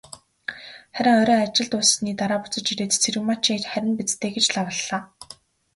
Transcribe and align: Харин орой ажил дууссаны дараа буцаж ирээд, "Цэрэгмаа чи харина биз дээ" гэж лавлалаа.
Харин 0.95 1.15
орой 1.21 1.39
ажил 1.45 1.67
дууссаны 1.71 2.11
дараа 2.19 2.39
буцаж 2.41 2.65
ирээд, 2.73 2.91
"Цэрэгмаа 3.01 3.37
чи 3.43 3.51
харина 3.71 3.93
биз 3.97 4.11
дээ" 4.19 4.31
гэж 4.35 4.45
лавлалаа. 4.55 5.01